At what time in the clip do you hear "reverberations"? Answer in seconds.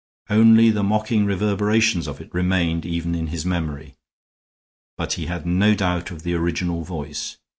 1.27-2.07